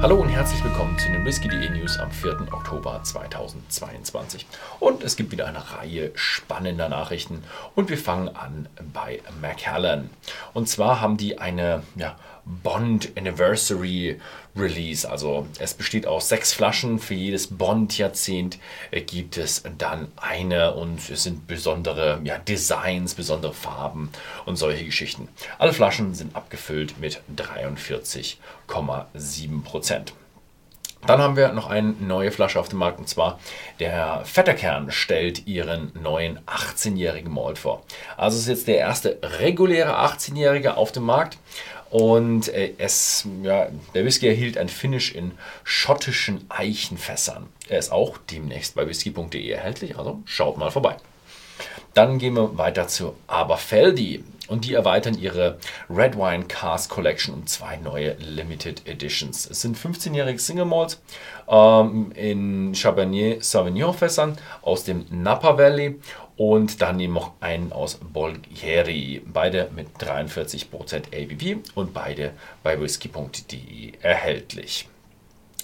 [0.00, 2.52] Hallo und herzlich willkommen zu den Whisky.de News am 4.
[2.52, 4.46] Oktober 2022.
[4.78, 7.42] Und es gibt wieder eine Reihe spannender Nachrichten
[7.74, 10.08] und wir fangen an bei Macallan.
[10.54, 12.14] Und zwar haben die eine ja,
[12.62, 14.20] Bond Anniversary
[14.56, 15.08] Release.
[15.08, 16.98] Also es besteht aus sechs Flaschen.
[16.98, 18.58] Für jedes Bond-Jahrzehnt
[18.90, 24.10] gibt es dann eine und es sind besondere ja, Designs, besondere Farben
[24.46, 25.28] und solche Geschichten.
[25.58, 30.14] Alle Flaschen sind abgefüllt mit 43,7 Prozent.
[31.06, 33.38] Dann haben wir noch eine neue Flasche auf dem Markt und zwar
[33.78, 37.84] der Vetterkern stellt ihren neuen 18-jährigen Malt vor.
[38.16, 41.38] Also ist jetzt der erste reguläre 18-jährige auf dem Markt
[41.90, 45.32] und äh, es, ja, der Whisky erhielt ein Finish in
[45.64, 47.46] schottischen Eichenfässern.
[47.68, 50.96] Er ist auch demnächst bei whisky.de erhältlich, also schaut mal vorbei.
[51.94, 54.24] Dann gehen wir weiter zu Aberfeldi.
[54.48, 55.58] Und die erweitern ihre
[55.90, 59.44] Red Wine Cast Collection um zwei neue Limited Editions.
[59.50, 61.02] Es sind 15-jährige Single Malts
[61.48, 66.00] ähm, in Cabernet Sauvignon Fässern aus dem Napa Valley
[66.38, 69.20] und dann eben noch einen aus Bolgheri.
[69.26, 70.68] Beide mit 43%
[71.12, 74.88] ABV und beide bei whisky.de erhältlich.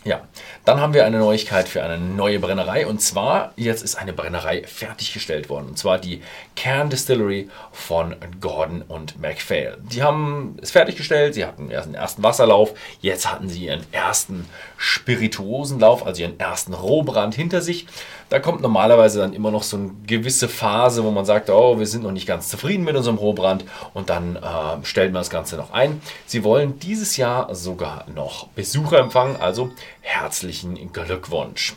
[0.05, 0.29] Ja,
[0.67, 4.63] dann haben wir eine Neuigkeit für eine neue Brennerei und zwar, jetzt ist eine Brennerei
[4.65, 6.21] fertiggestellt worden und zwar die
[6.57, 9.79] Cairn Distillery von Gordon und MacPhail.
[9.81, 14.47] Die haben es fertiggestellt, sie hatten erst einen ersten Wasserlauf, jetzt hatten sie ihren ersten
[14.77, 17.87] Spirituosenlauf, also ihren ersten Rohbrand hinter sich.
[18.29, 21.87] Da kommt normalerweise dann immer noch so eine gewisse Phase, wo man sagt, oh, wir
[21.87, 25.57] sind noch nicht ganz zufrieden mit unserem Rohbrand und dann äh, stellen wir das Ganze
[25.57, 26.01] noch ein.
[26.27, 31.75] Sie wollen dieses Jahr sogar noch Besucher empfangen, also herzlichen Glückwunsch.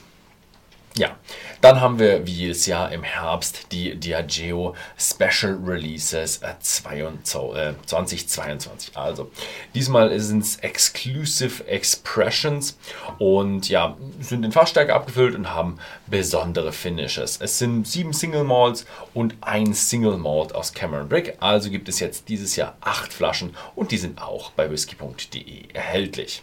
[0.97, 1.15] Ja,
[1.61, 8.95] dann haben wir wie jedes Jahr im Herbst die Diageo Special Releases 2022.
[8.95, 9.29] Äh, also
[9.75, 12.79] diesmal sind es Exclusive Expressions
[13.19, 17.37] und ja, sind in Fassstärke abgefüllt und haben besondere Finishes.
[17.39, 21.37] Es sind sieben Single Malts und ein Single Malt aus Cameron Brick.
[21.39, 26.41] Also gibt es jetzt dieses Jahr acht Flaschen und die sind auch bei whisky.de erhältlich.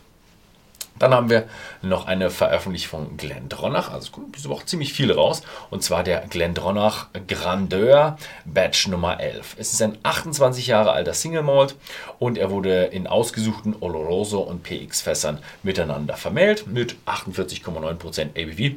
[0.99, 1.49] Dann haben wir
[1.83, 6.05] noch eine Veröffentlichung von Glendronach, also es kommt diese Woche ziemlich viel raus, und zwar
[6.05, 9.57] der Glendronach Grandeur Batch Nummer 11.
[9.59, 11.75] Es ist ein 28 Jahre alter Single Malt
[12.19, 18.77] und er wurde in ausgesuchten Oloroso und PX Fässern miteinander vermählt mit 48,9% ABV.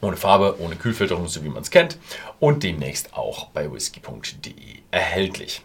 [0.00, 1.98] Ohne Farbe, ohne Kühlfilterung, so wie man es kennt.
[2.38, 4.52] Und demnächst auch bei whisky.de
[4.90, 5.62] erhältlich.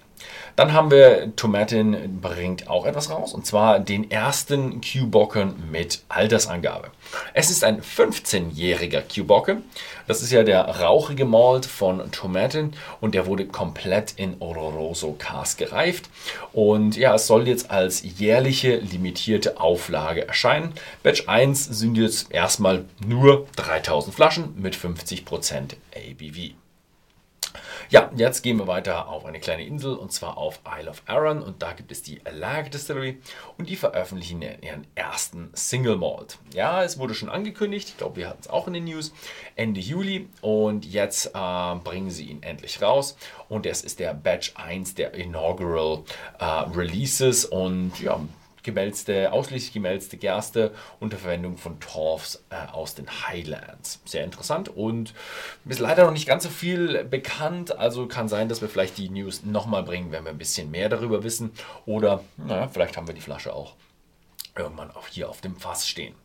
[0.59, 6.90] Dann haben wir Tomatin bringt auch etwas raus und zwar den ersten Q-Bocken mit Altersangabe.
[7.34, 9.62] Es ist ein 15-jähriger Q-Bocke.
[10.06, 15.59] Das ist ja der rauchige Malt von Tomatin und der wurde komplett in Oloroso Cast
[15.59, 16.09] gereift.
[16.52, 20.74] Und ja, es soll jetzt als jährliche limitierte Auflage erscheinen.
[21.03, 26.59] Batch 1 sind jetzt erstmal nur 3000 Flaschen mit 50% ABV.
[27.91, 31.41] Ja, jetzt gehen wir weiter auf eine kleine Insel und zwar auf Isle of Arran
[31.41, 33.17] und da gibt es die Lag Distillery
[33.57, 36.38] und die veröffentlichen ihren ersten Single Malt.
[36.53, 39.11] Ja, es wurde schon angekündigt, ich glaube, wir hatten es auch in den News,
[39.55, 43.17] Ende Juli und jetzt äh, bringen sie ihn endlich raus
[43.47, 46.03] und das ist der Batch 1 der Inaugural
[46.38, 48.19] äh, Releases und ja,
[48.64, 54.02] gemälzte, ausschließlich gemälzte Gerste unter Verwendung von Torfs äh, aus den Highlands.
[54.06, 55.14] Sehr interessant und
[55.66, 57.78] ist leider noch nicht ganz so viel bekannt.
[57.78, 60.90] Also kann sein, dass wir vielleicht die News nochmal bringen, wenn wir ein bisschen mehr
[60.90, 61.52] darüber wissen.
[61.86, 63.75] Oder naja, vielleicht haben wir die Flasche auch
[64.56, 66.16] irgendwann auch hier auf dem Fass stehen.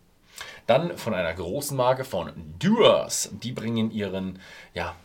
[0.67, 3.31] Dann von einer großen Marke von Doers.
[3.43, 4.41] Die bringen ihren
[4.73, 4.97] ja,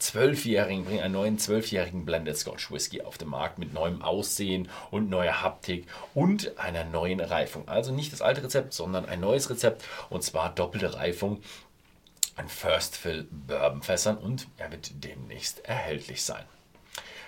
[0.00, 5.10] Zwölfjährigen, bringen einen neuen zwölfjährigen Blended Scotch Whisky auf den Markt mit neuem Aussehen und
[5.10, 7.68] neuer Haptik und einer neuen Reifung.
[7.68, 11.42] Also nicht das alte Rezept, sondern ein neues Rezept und zwar doppelte Reifung
[12.36, 16.44] an First Fill Bourbon Fässern und er wird demnächst erhältlich sein.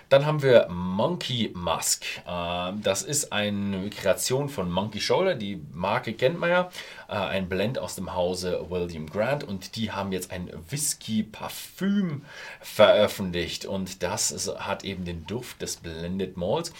[0.09, 2.05] Dann haben wir Monkey Musk.
[2.27, 5.35] Ähm, das ist eine Kreation von Monkey Shoulder.
[5.35, 6.69] Die Marke kennt man ja.
[7.07, 9.43] Äh, ein Blend aus dem Hause William Grant.
[9.43, 12.23] Und die haben jetzt ein Whisky-Parfüm
[12.61, 13.65] veröffentlicht.
[13.65, 16.73] Und das hat eben den Duft des Blended Malts.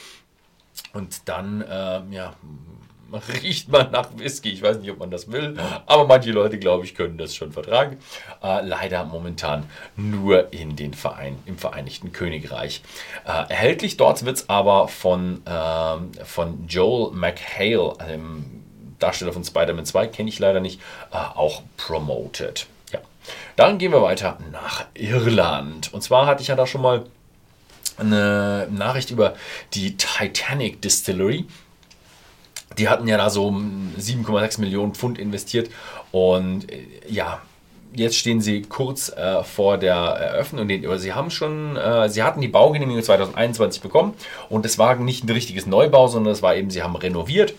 [0.94, 2.34] Und dann, äh, ja,
[3.44, 4.52] riecht man nach Whisky.
[4.52, 7.52] Ich weiß nicht, ob man das will, aber manche Leute, glaube ich, können das schon
[7.52, 7.98] vertragen.
[8.44, 9.66] Äh, leider momentan
[9.96, 12.82] nur in den Verein, im Vereinigten Königreich.
[13.26, 18.64] Äh, erhältlich dort wird es aber von, äh, von Joel McHale, einem
[19.00, 20.80] Darsteller von Spider-Man 2, kenne ich leider nicht,
[21.12, 22.68] äh, auch promoted.
[22.92, 23.00] Ja.
[23.56, 25.94] Dann gehen wir weiter nach Irland.
[25.94, 27.06] Und zwar hatte ich ja da schon mal
[27.98, 29.36] eine Nachricht über
[29.74, 31.46] die Titanic Distillery
[32.78, 35.70] Die hatten ja da so 7,6 Millionen Pfund investiert
[36.12, 37.42] und äh, ja,
[37.96, 40.68] jetzt stehen sie kurz äh, vor der Eröffnung.
[40.98, 44.14] Sie haben schon, äh, sie hatten die Baugenehmigung 2021 bekommen
[44.50, 47.54] und es war nicht ein richtiges Neubau, sondern es war eben, sie haben renoviert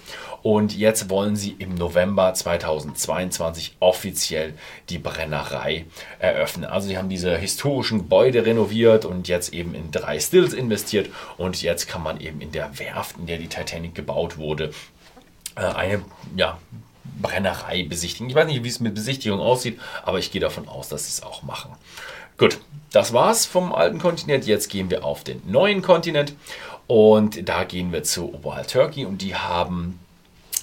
[0.45, 4.53] und jetzt wollen sie im November 2022 offiziell
[4.91, 5.87] die Brennerei
[6.19, 6.67] eröffnen.
[6.67, 11.09] Also sie haben diese historischen Gebäude renoviert und jetzt eben in drei Stills investiert
[11.39, 14.71] und jetzt kann man eben in der Werft, in der die Titanic gebaut wurde,
[15.55, 16.03] eine
[16.37, 16.59] ja,
[17.21, 18.29] Brennerei besichtigen.
[18.29, 21.11] Ich weiß nicht, wie es mit Besichtigung aussieht, aber ich gehe davon aus, dass sie
[21.11, 21.73] es auch machen.
[22.37, 22.59] Gut,
[22.91, 24.47] das war's vom alten Kontinent.
[24.47, 26.35] Jetzt gehen wir auf den neuen Kontinent
[26.87, 30.01] und da gehen wir zu Wild Turkey und die haben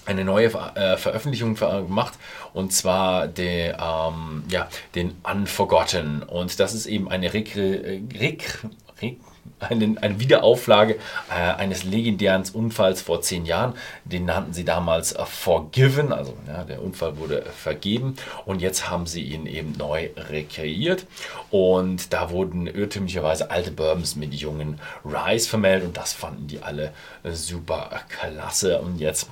[0.05, 2.13] eine neue äh, Veröffentlichung gemacht
[2.53, 8.59] und zwar de, ähm, ja, den Unforgotten und das ist eben eine Rekre, Rek,
[9.01, 9.17] Rek,
[9.59, 10.95] eine, eine Wiederauflage
[11.29, 13.75] äh, eines legendären Unfalls vor zehn Jahren.
[14.05, 18.15] Den nannten sie damals äh, Forgiven, also ja, der Unfall wurde vergeben
[18.45, 21.05] und jetzt haben sie ihn eben neu rekreiert
[21.49, 26.93] und da wurden irrtümlicherweise alte Bourbons mit jungen Rice vermeldet und das fanden die alle
[27.23, 29.29] äh, super klasse und jetzt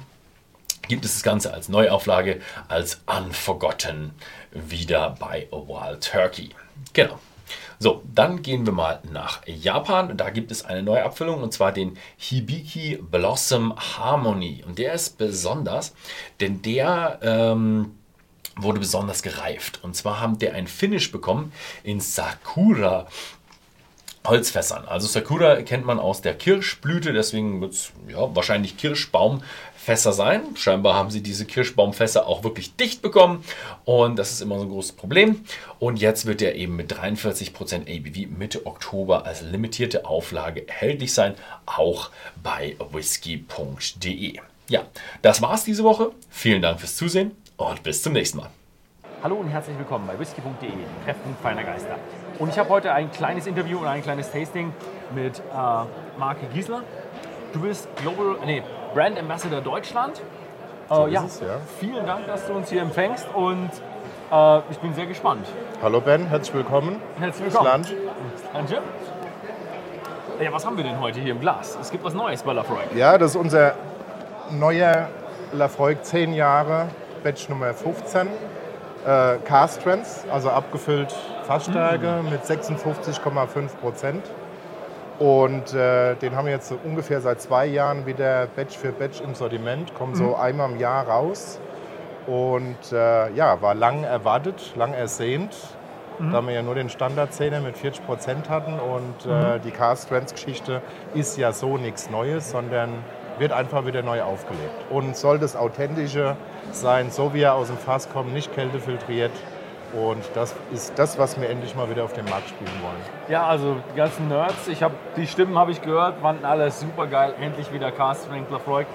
[0.88, 4.12] gibt es das Ganze als Neuauflage, als Unforgotten
[4.52, 6.50] wieder bei Wild Turkey.
[6.94, 7.20] Genau.
[7.80, 10.18] So, dann gehen wir mal nach Japan.
[10.18, 14.64] Da gibt es eine neue Abfüllung und zwar den Hibiki Blossom Harmony.
[14.66, 15.94] Und der ist besonders,
[16.40, 17.96] denn der ähm,
[18.56, 19.80] wurde besonders gereift.
[19.84, 21.52] Und zwar haben der ein Finish bekommen
[21.84, 23.08] in Sakura
[24.30, 24.86] Holzfässern.
[24.88, 30.42] Also Sakura kennt man aus der Kirschblüte, deswegen wird es ja, wahrscheinlich Kirschbaumfässer sein.
[30.56, 33.44] Scheinbar haben sie diese Kirschbaumfässer auch wirklich dicht bekommen
[33.86, 35.44] und das ist immer so ein großes Problem.
[35.80, 41.34] Und jetzt wird er eben mit 43% ABV Mitte Oktober als limitierte Auflage erhältlich sein,
[41.66, 42.12] auch
[42.42, 44.40] bei whisky.de.
[44.70, 44.84] Ja,
[45.24, 46.12] das war's diese Woche.
[46.30, 48.50] Vielen Dank fürs Zusehen und bis zum nächsten Mal.
[49.24, 50.70] Hallo und herzlich willkommen bei whisky.de,
[51.04, 51.98] Treffen feiner Geister.
[52.40, 54.74] Und ich habe heute ein kleines Interview und ein kleines Tasting
[55.14, 55.42] mit äh,
[56.18, 56.84] Marke Giesler.
[57.52, 58.64] Du bist Global, nee,
[58.94, 60.20] Brand Ambassador Deutschland.
[60.90, 61.58] Äh, So ja, ist es, ja.
[61.80, 63.70] Vielen Dank, dass du uns hier empfängst und
[64.32, 65.46] äh, ich bin sehr gespannt.
[65.84, 67.02] Hallo Ben, herzlich willkommen.
[67.20, 67.66] Herzlich willkommen.
[67.68, 67.94] Land.
[68.54, 68.78] Danke.
[70.42, 71.78] Ja, was haben wir denn heute hier im Glas?
[71.82, 72.80] Es gibt was Neues bei Lafroy.
[72.96, 73.74] Ja, das ist unser
[74.50, 75.10] neuer
[75.52, 76.88] Lafroig 10 Jahre
[77.22, 78.28] Batch Nummer 15.
[79.06, 81.14] Äh, Cast Trends, also abgefüllt
[81.50, 84.24] Fassstärke mit 56,5 Prozent.
[85.18, 89.20] Und äh, den haben wir jetzt so ungefähr seit zwei Jahren wieder Batch für Batch
[89.22, 91.60] im Sortiment, kommen so einmal im Jahr raus.
[92.28, 95.58] Und äh, ja, war lang erwartet, lang ersehnt,
[96.32, 98.74] da wir ja nur den Standardzähler mit 40 Prozent hatten.
[98.74, 100.84] Und äh, die Cast Trends Geschichte
[101.16, 102.92] ist ja so nichts Neues, sondern
[103.40, 104.86] wird einfach wieder neu aufgelebt.
[104.92, 106.36] Und soll das Authentische
[106.74, 109.32] sein, so wie er aus dem Fass kommt, nicht kältefiltriert.
[109.94, 113.02] Und das ist das, was wir endlich mal wieder auf den Markt spielen wollen.
[113.28, 117.08] Ja, also die ganzen Nerds, ich hab, die Stimmen habe ich gehört, fanden alle super
[117.08, 118.86] geil, endlich wieder Cast Frank Lafroig.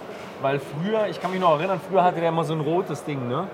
[0.41, 3.27] Weil früher, ich kann mich noch erinnern, früher hatte der immer so ein rotes Ding,
[3.29, 3.49] ne?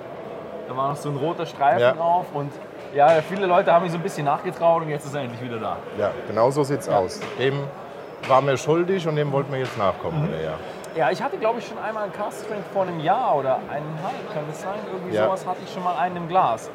[0.68, 1.92] Da war noch so ein roter Streifen Ja.
[1.92, 2.52] drauf und
[2.94, 5.58] ja, viele Leute haben mich so ein bisschen nachgetraut und jetzt ist er endlich wieder
[5.58, 5.76] da.
[5.98, 7.20] Ja, genau so sieht's aus.
[7.38, 7.60] Dem
[8.28, 10.28] waren wir schuldig und dem wollten wir jetzt nachkommen.
[10.28, 10.52] wieder, Ja.
[10.96, 14.34] Ja, ich hatte glaube ich schon einmal einen Cast Strength vor einem Jahr oder eineinhalb,
[14.34, 14.74] kann das sein?
[14.92, 15.26] Irgendwie Ja.
[15.26, 16.68] sowas hatte ich schon mal einen im Glas.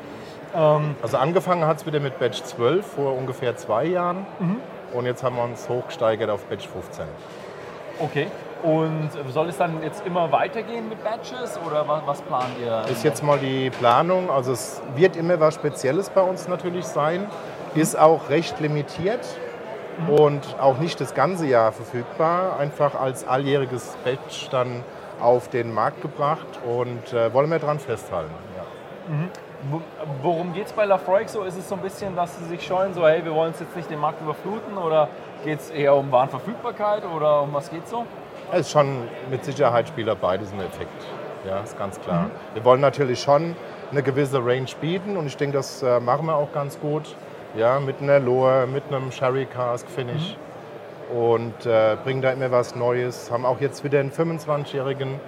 [1.01, 4.25] Also angefangen hat es wieder mit Batch 12 vor ungefähr zwei Jahren.
[4.93, 7.05] Und jetzt haben wir uns hochgesteigert auf Batch 15.
[7.99, 8.27] Okay.
[8.63, 12.81] Und soll es dann jetzt immer weitergehen mit Batches oder was, was plant ihr?
[12.91, 14.29] Ist jetzt mal die Planung.
[14.31, 17.27] Also es wird immer was Spezielles bei uns natürlich sein.
[17.75, 19.19] Ist auch recht limitiert
[20.07, 22.57] und auch nicht das ganze Jahr verfügbar.
[22.59, 24.83] Einfach als alljähriges Batch dann
[25.21, 28.31] auf den Markt gebracht und äh, wollen wir dran festhalten.
[28.57, 28.63] Ja.
[29.13, 29.54] Wo-
[30.21, 31.43] Worum geht es bei Lafroig so?
[31.43, 33.75] Ist es so ein bisschen, dass sie sich scheuen, so hey, wir wollen uns jetzt
[33.75, 35.09] nicht den Markt überfluten oder
[35.43, 38.05] geht es eher um Warenverfügbarkeit oder um was geht so?
[38.51, 41.05] Es ist schon mit Sicherheit spielt da beides einen Effekt.
[41.47, 42.29] Ja, ist ganz klar.
[42.53, 43.55] Wir wollen natürlich schon
[43.91, 47.15] eine gewisse Range bieten und ich denke, das äh, machen wir auch ganz gut.
[47.55, 50.37] Ja, mit einer Lohr, mit einem Sherry Cask Finish
[51.13, 53.31] und äh, bringen da immer was Neues.
[53.31, 55.19] Haben auch jetzt wieder einen 25-Jährigen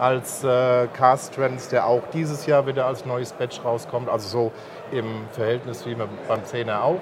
[0.00, 4.08] als äh, Cast Trends, der auch dieses Jahr wieder als neues Batch rauskommt.
[4.08, 4.52] Also so
[4.90, 6.08] im Verhältnis wie beim
[6.40, 7.00] 10er auch.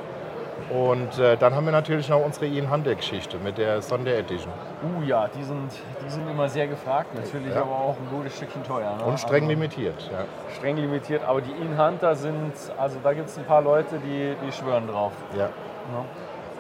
[0.71, 4.53] Und äh, dann haben wir natürlich noch unsere Ian Hunter Geschichte mit der Sonderedition.
[4.83, 5.71] Uh ja, die sind,
[6.05, 7.63] die sind immer sehr gefragt, natürlich Ja.
[7.63, 8.97] aber auch ein gutes Stückchen teuer.
[8.97, 9.05] Ne?
[9.05, 10.11] Und streng also, limitiert.
[10.13, 10.25] Ja.
[10.57, 14.53] streng limitiert, aber die In-Hunter sind, also da gibt es ein paar Leute, die, die
[14.53, 15.13] schwören drauf.
[15.37, 15.47] Ja.
[15.47, 16.05] Ne?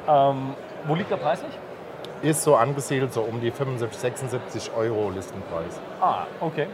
[0.06, 0.54] Ähm,
[0.86, 1.52] wo liegt der preislich?
[2.22, 5.80] Ist so angesiedelt so um die 75, 76 Euro Listenpreis.
[6.00, 6.66] Ah, okay.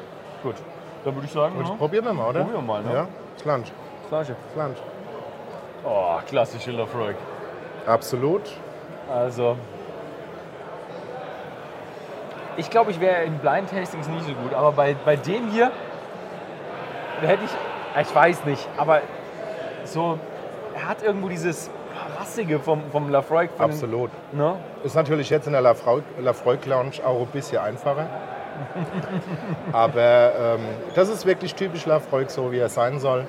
[0.42, 0.56] Gut.
[1.04, 1.74] Dann würde ich sagen, Gut, ja.
[1.74, 2.40] probieren wir mal, oder?
[2.44, 2.94] Probieren wir mal, ne?
[2.94, 3.08] Ja,
[3.42, 3.72] Flansch,
[4.08, 4.36] Flasche.
[4.54, 4.78] Flansch.
[5.84, 7.16] Oh, klassische Lafroig.
[7.86, 8.42] Absolut.
[9.12, 9.56] Also.
[12.56, 15.72] Ich glaube, ich wäre in Blind Tastings nie so gut, aber bei, bei dem hier,
[17.20, 19.02] da hätte ich, ich weiß nicht, aber
[19.84, 20.18] so,
[20.74, 21.70] er hat irgendwo dieses
[22.18, 23.50] Rassige vom, vom Lafroig.
[23.56, 24.10] den- Absolut.
[24.32, 24.56] Ne?
[24.82, 28.06] Ist natürlich jetzt in der Lafroig Lounge auch ein bisschen einfacher.
[29.72, 30.60] Aber ähm,
[30.94, 33.26] das ist wirklich typisch Lafroig, so wie er sein soll.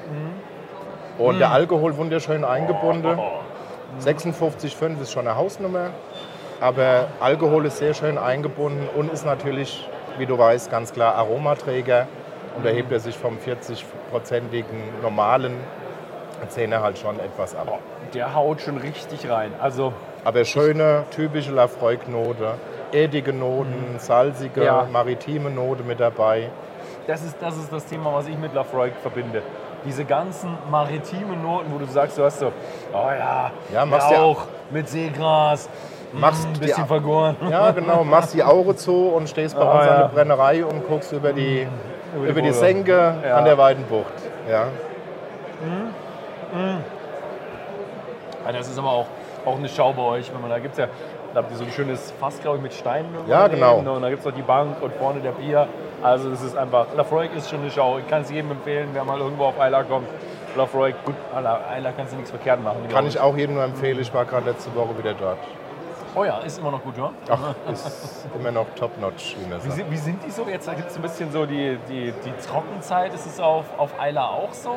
[1.18, 3.18] Und der Alkohol wunderschön eingebunden.
[4.02, 5.92] 56,5 ist schon eine Hausnummer.
[6.62, 12.08] Aber Alkohol ist sehr schön eingebunden und ist natürlich, wie du weißt, ganz klar Aromaträger.
[12.58, 15.56] Und da hebt er sich vom 40-prozentigen normalen
[16.50, 17.80] Zähne halt schon etwas ab.
[18.14, 19.52] Der haut schon richtig rein.
[19.62, 22.54] Also, Aber schöne, typische Lafroig-Note.
[22.92, 24.88] Erdige Noten, salzige, Ja.
[24.92, 26.50] maritime Note mit dabei.
[27.08, 29.42] das ist, das ist das Thema, was ich mit Lafroig verbinde.
[29.86, 34.20] Diese ganzen maritimen Noten, wo du sagst, du hast so, oh ja, Ja, machst ja-
[34.20, 35.70] Rauch mit Seegras,
[36.14, 37.36] Machst ein die- bisschen vergoren.
[37.50, 38.04] Ja, genau.
[38.04, 39.92] Machst die Augen zu und stehst bei Ah, uns ja.
[39.92, 41.68] an der Brennerei und guckst über die,
[42.16, 42.52] Über die über die.
[42.54, 43.38] Senke Ja.
[43.38, 44.14] an der Weidenbucht.
[44.50, 44.68] Ja.
[48.46, 49.08] Ja, das ist aber auch,
[49.46, 50.34] auch eine Schau bei euch.
[50.34, 50.88] Wenn man, da gibt es ja
[51.36, 53.10] da habt ihr so ein schönes Fass, glaube ich, mit Steinen.
[53.28, 53.80] Ja, genau.
[53.80, 55.68] Und da gibt es noch die Bank und vorne der Bier.
[56.02, 57.98] Also das ist einfach, Lafroig ist schon eine Schau.
[57.98, 60.08] Ich kann es jedem empfehlen, wer mal irgendwo auf Eila kommt.
[60.56, 62.88] Lafroig, gut, Eila Eila kannst du nichts verkehrt machen.
[62.90, 64.00] Kann ich auch jedem nur empfehlen.
[64.00, 65.40] Ich war gerade letzte Woche wieder dort.
[66.16, 67.12] Oh ja, ist immer noch gut, ja?
[67.28, 70.44] Ach, ist immer noch top-notch, wie Wie, sind- die so?
[70.48, 73.14] Jetzt gibt es ein bisschen so die, die, die Trockenzeit.
[73.14, 74.76] Ist es auf, auf Eila auch so?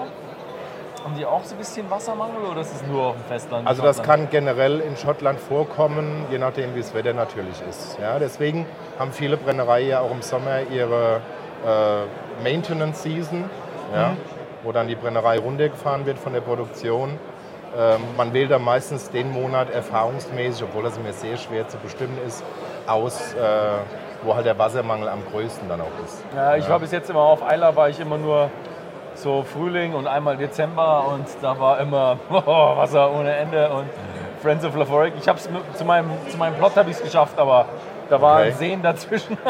[1.05, 3.67] Haben die auch so ein bisschen Wassermangel oder ist es nur auf dem Festland?
[3.67, 7.99] Also das kann generell in Schottland vorkommen, je nachdem wie das Wetter natürlich ist.
[8.01, 8.67] Ja, deswegen
[8.99, 11.21] haben viele Brennereien ja auch im Sommer ihre
[11.65, 13.49] äh, Maintenance Season,
[13.95, 14.13] ja,
[14.63, 17.19] wo dann die Brennerei runtergefahren wird von der Produktion.
[17.77, 22.19] Ähm, man wählt dann meistens den Monat erfahrungsmäßig, obwohl das mir sehr schwer zu bestimmen
[22.27, 22.43] ist,
[22.87, 23.39] aus, äh,
[24.23, 26.25] wo halt der Wassermangel am größten dann auch ist.
[26.35, 28.51] Ja, ich war bis jetzt immer auf Eila, war ich immer nur
[29.23, 33.87] so Frühling und einmal Dezember und da war immer oh, Wasser ohne Ende und
[34.43, 35.15] Friends of Lafroig.
[35.21, 37.67] Ich habe es zu meinem, zu meinem Plot habe ich es geschafft, aber
[38.09, 38.53] da waren Okay.
[38.53, 39.37] Seen dazwischen.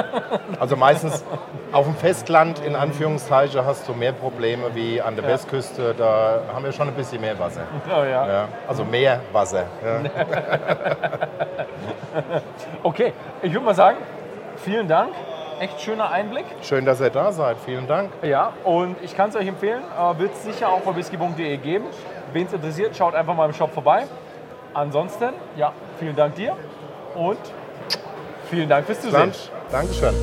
[0.58, 1.24] Also meistens
[1.70, 5.94] auf dem Festland in Anführungszeichen hast du mehr Probleme wie an der Westküste.
[5.96, 7.60] Da haben wir schon ein bisschen mehr Wasser.
[7.88, 8.26] oh, ja.
[8.26, 9.66] Ja, also mehr Wasser.
[9.84, 10.00] Ja.
[12.82, 13.98] Okay, ich würde mal sagen,
[14.56, 15.10] vielen Dank.
[15.60, 16.44] Echt schöner Einblick.
[16.62, 17.56] Schön, dass ihr da seid.
[17.64, 18.10] Vielen Dank.
[18.22, 21.86] Ja, und ich kann es euch empfehlen, äh, wird es sicher auch bei whisky.de geben.
[22.32, 24.06] Wen es interessiert, schaut einfach mal im Shop vorbei.
[24.74, 26.56] Ansonsten, ja, vielen Dank dir
[27.14, 27.38] und
[28.50, 29.32] vielen Dank fürs Zusehen.
[29.70, 30.14] Dankeschön.